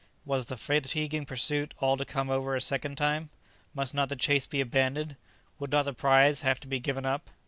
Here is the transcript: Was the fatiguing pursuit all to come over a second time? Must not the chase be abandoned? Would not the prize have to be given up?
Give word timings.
Was 0.25 0.47
the 0.47 0.57
fatiguing 0.57 1.27
pursuit 1.27 1.75
all 1.79 1.95
to 1.95 2.05
come 2.05 2.31
over 2.31 2.55
a 2.55 2.59
second 2.61 2.97
time? 2.97 3.29
Must 3.75 3.93
not 3.93 4.09
the 4.09 4.15
chase 4.15 4.47
be 4.47 4.59
abandoned? 4.59 5.15
Would 5.59 5.71
not 5.71 5.85
the 5.85 5.93
prize 5.93 6.41
have 6.41 6.59
to 6.61 6.67
be 6.67 6.79
given 6.79 7.05
up? 7.05 7.29